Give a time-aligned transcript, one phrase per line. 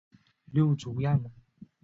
[0.45, 1.31] 六足亚门。